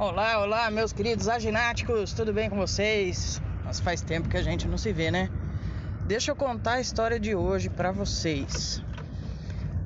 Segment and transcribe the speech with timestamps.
[0.00, 3.38] Olá, olá, meus queridos agináticos, tudo bem com vocês?
[3.62, 5.28] Mas faz tempo que a gente não se vê, né?
[6.06, 8.82] Deixa eu contar a história de hoje para vocês.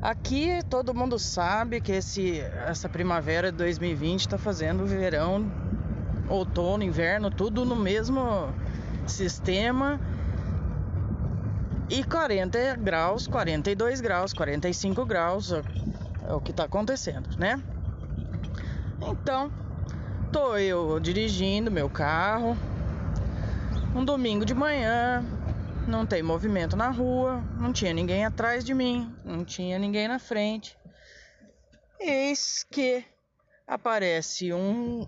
[0.00, 5.50] Aqui todo mundo sabe que esse, essa primavera de 2020 tá fazendo verão,
[6.28, 8.54] outono, inverno, tudo no mesmo
[9.08, 9.98] sistema.
[11.90, 17.60] E 40 graus, 42 graus, 45 graus é o que tá acontecendo, né?
[19.02, 19.50] Então,
[20.34, 22.56] tô eu dirigindo meu carro,
[23.94, 25.24] um domingo de manhã,
[25.86, 30.18] não tem movimento na rua, não tinha ninguém atrás de mim, não tinha ninguém na
[30.18, 30.76] frente.
[32.00, 33.04] Eis que
[33.64, 35.06] aparece um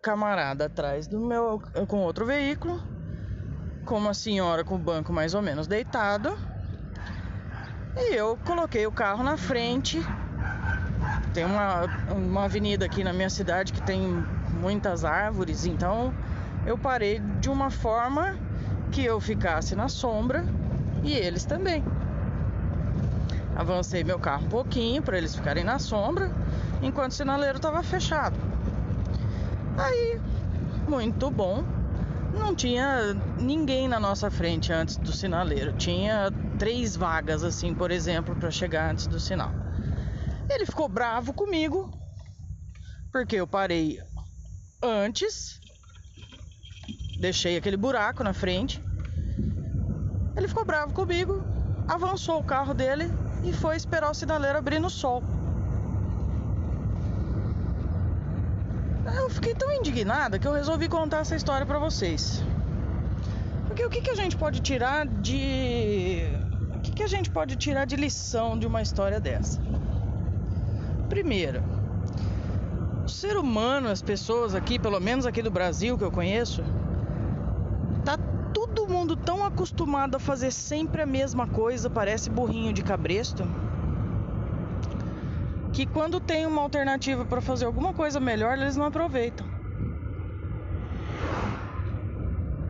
[0.00, 2.80] camarada atrás do meu com outro veículo,
[3.84, 6.38] com uma senhora com o banco mais ou menos deitado.
[7.96, 10.00] E eu coloquei o carro na frente
[11.32, 14.24] tem uma, uma avenida aqui na minha cidade que tem
[14.60, 16.12] muitas árvores, então
[16.66, 18.36] eu parei de uma forma
[18.90, 20.44] que eu ficasse na sombra
[21.02, 21.84] e eles também.
[23.56, 26.30] Avancei meu carro um pouquinho para eles ficarem na sombra,
[26.82, 28.36] enquanto o sinaleiro estava fechado.
[29.76, 30.20] Aí,
[30.88, 31.64] muito bom.
[32.32, 35.72] Não tinha ninguém na nossa frente antes do sinaleiro.
[35.72, 39.50] Tinha três vagas, assim, por exemplo, para chegar antes do sinal.
[40.50, 41.88] Ele ficou bravo comigo,
[43.12, 44.02] porque eu parei
[44.82, 45.60] antes,
[47.20, 48.82] deixei aquele buraco na frente.
[50.36, 51.40] Ele ficou bravo comigo,
[51.86, 53.08] avançou o carro dele
[53.44, 55.22] e foi esperar o sinaleiro abrir no sol.
[59.16, 62.42] Eu fiquei tão indignada que eu resolvi contar essa história para vocês.
[63.68, 66.24] Porque o que, que a gente pode tirar de.
[66.74, 69.60] O que, que a gente pode tirar de lição de uma história dessa?
[71.10, 71.60] Primeiro,
[73.04, 76.62] o ser humano, as pessoas aqui, pelo menos aqui do Brasil que eu conheço,
[78.04, 78.16] tá
[78.54, 83.42] todo mundo tão acostumado a fazer sempre a mesma coisa, parece burrinho de cabresto,
[85.72, 89.44] que quando tem uma alternativa para fazer alguma coisa melhor, eles não aproveitam.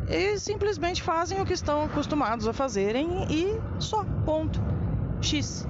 [0.09, 4.59] Eles simplesmente fazem o que estão acostumados a fazerem e só, ponto.
[5.21, 5.69] X.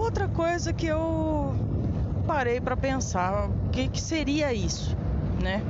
[0.00, 1.54] Outra coisa que eu
[2.26, 4.96] parei para pensar, o que, que seria isso,
[5.42, 5.62] né?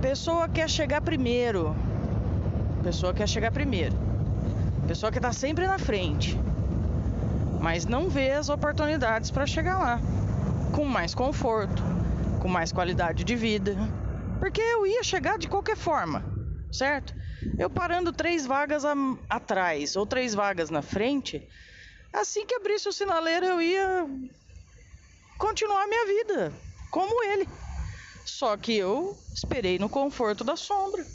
[0.00, 1.76] Pessoa quer chegar primeiro.
[2.82, 3.94] Pessoa quer chegar primeiro.
[4.86, 6.40] Pessoa que tá sempre na frente.
[7.60, 10.00] Mas não vê as oportunidades para chegar lá.
[10.72, 11.82] Com mais conforto,
[12.40, 13.76] com mais qualidade de vida.
[14.38, 16.24] Porque eu ia chegar de qualquer forma,
[16.72, 17.14] certo?
[17.58, 18.94] Eu parando três vagas a,
[19.28, 21.46] atrás ou três vagas na frente,
[22.12, 24.06] assim que abrisse o sinaleiro eu ia
[25.36, 26.52] continuar minha vida
[26.90, 27.48] como ele.
[28.24, 31.06] Só que eu esperei no conforto da sombra,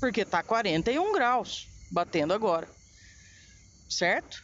[0.00, 2.70] porque tá 41 graus batendo agora,
[3.88, 4.36] certo?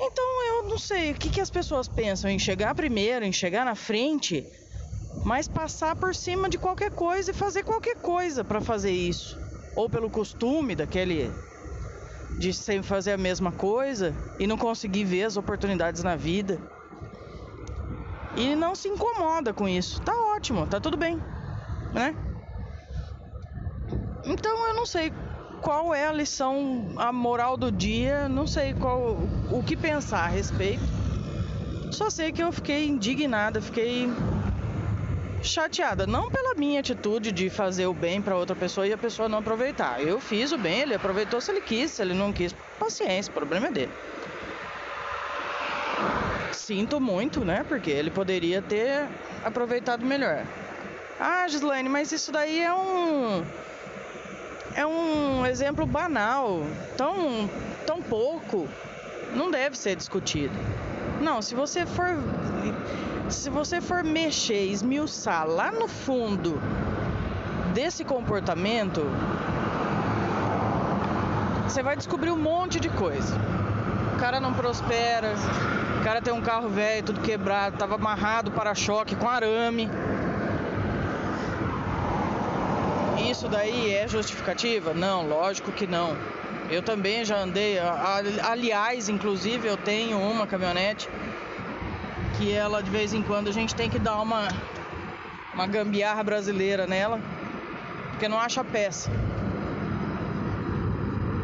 [0.00, 3.64] Então eu não sei o que, que as pessoas pensam em chegar primeiro, em chegar
[3.64, 4.50] na frente
[5.24, 9.40] mas passar por cima de qualquer coisa e fazer qualquer coisa para fazer isso.
[9.74, 11.32] Ou pelo costume daquele
[12.38, 16.60] de sempre fazer a mesma coisa e não conseguir ver as oportunidades na vida.
[18.36, 20.00] E não se incomoda com isso.
[20.02, 21.18] Tá ótimo, tá tudo bem,
[21.92, 22.14] né?
[24.26, 25.12] Então eu não sei
[25.62, 29.16] qual é a lição, a moral do dia, não sei qual
[29.50, 30.82] o que pensar a respeito.
[31.90, 34.08] Só sei que eu fiquei indignada, fiquei
[35.44, 39.28] chateada, não pela minha atitude de fazer o bem para outra pessoa e a pessoa
[39.28, 40.00] não aproveitar.
[40.00, 43.34] Eu fiz o bem, ele aproveitou se ele quis, se ele não quis, paciência, o
[43.34, 43.92] problema é dele.
[46.52, 47.64] Sinto muito, né?
[47.68, 49.06] Porque ele poderia ter
[49.44, 50.44] aproveitado melhor.
[51.20, 53.44] Ah, Gislaine, mas isso daí é um
[54.74, 56.62] é um exemplo banal,
[56.96, 57.48] tão
[57.86, 58.68] tão pouco,
[59.34, 60.54] não deve ser discutido.
[61.24, 62.18] Não, se você for
[63.30, 66.60] se você for mexer, esmiuçar lá no fundo
[67.72, 69.00] desse comportamento,
[71.62, 73.34] você vai descobrir um monte de coisa.
[74.14, 75.32] O cara não prospera,
[75.98, 79.88] o cara tem um carro velho, tudo quebrado, tava amarrado para-choque com arame.
[83.30, 84.92] Isso daí é justificativa?
[84.92, 86.16] Não, lógico que não.
[86.70, 87.78] Eu também já andei,
[88.42, 91.08] aliás, inclusive eu tenho uma caminhonete
[92.36, 94.48] que ela de vez em quando a gente tem que dar uma
[95.54, 97.20] uma gambiarra brasileira nela,
[98.10, 99.10] porque não acha peça.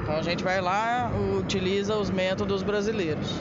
[0.03, 3.41] Então a gente vai lá, utiliza os métodos brasileiros.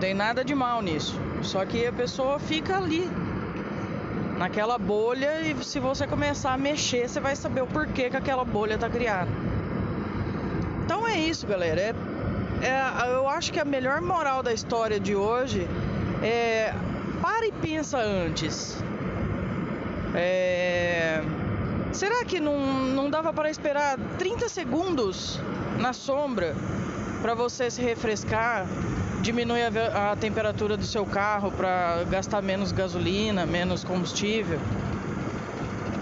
[0.00, 1.16] tem nada de mal nisso.
[1.42, 3.08] Só que a pessoa fica ali,
[4.42, 8.44] naquela bolha, e se você começar a mexer, você vai saber o porquê que aquela
[8.44, 9.30] bolha tá criada.
[10.84, 11.80] Então é isso, galera.
[11.80, 11.94] É,
[12.60, 15.68] é, eu acho que a melhor moral da história de hoje
[16.20, 16.74] é
[17.20, 18.82] para e pensa antes.
[20.12, 21.22] É,
[21.92, 22.58] será que não,
[22.98, 25.38] não dava para esperar 30 segundos
[25.78, 26.56] na sombra
[27.22, 28.66] para você se refrescar,
[29.22, 34.58] diminuir a, a temperatura do seu carro para gastar menos gasolina, menos combustível?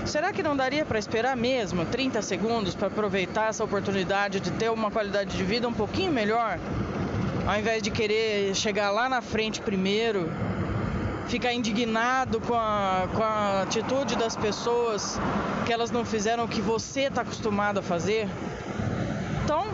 [0.06, 4.70] Será que não daria para esperar mesmo 30 segundos para aproveitar essa oportunidade de ter
[4.70, 6.58] uma qualidade de vida um pouquinho melhor?
[7.46, 10.30] Ao invés de querer chegar lá na frente primeiro,
[11.28, 15.18] ficar indignado com a, com a atitude das pessoas
[15.66, 18.28] que elas não fizeram o que você está acostumado a fazer?
[19.44, 19.64] Então,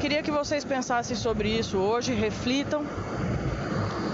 [0.00, 2.84] Queria que vocês pensassem sobre isso hoje, reflitam.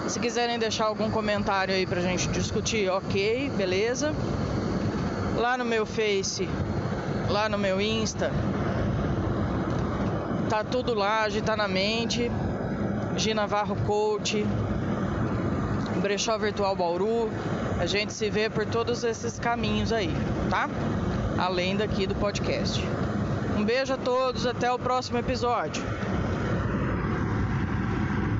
[0.08, 4.14] Se quiserem deixar algum comentário aí pra gente discutir, ok, beleza.
[5.36, 6.48] Lá no meu Face,
[7.28, 8.30] lá no meu Insta,
[10.48, 12.30] tá tudo lá, tá na mente.
[13.16, 14.46] Gina Varro Coach,
[16.00, 17.30] Brechó Virtual Bauru.
[17.78, 20.14] A gente se vê por todos esses caminhos aí,
[20.48, 20.68] tá?
[21.38, 22.82] Além daqui do podcast.
[23.56, 25.82] Um beijo a todos, até o próximo episódio.